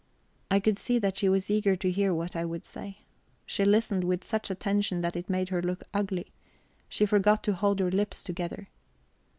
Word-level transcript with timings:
I 0.49 0.59
could 0.59 0.79
see 0.79 0.97
that 0.97 1.15
she 1.15 1.29
was 1.29 1.51
eager 1.51 1.75
to 1.75 1.91
hear 1.91 2.11
what 2.11 2.35
I 2.35 2.43
would 2.43 2.65
say. 2.65 3.01
She 3.45 3.63
listened 3.63 4.03
with 4.03 4.23
such 4.23 4.49
attention 4.49 5.01
that 5.01 5.15
it 5.15 5.29
made 5.29 5.49
her 5.49 5.61
look 5.61 5.83
ugly; 5.93 6.33
she 6.89 7.05
forgot 7.05 7.43
to 7.43 7.53
hold 7.53 7.79
her 7.79 7.91
lips 7.91 8.23
together. 8.23 8.67